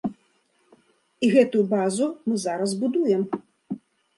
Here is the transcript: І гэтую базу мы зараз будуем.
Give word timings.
І 1.27 1.29
гэтую 1.35 1.63
базу 1.73 2.07
мы 2.31 2.35
зараз 2.47 2.71
будуем. 2.81 3.21